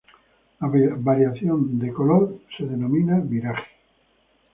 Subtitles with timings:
[0.61, 3.67] La variación de color se denomina viraje.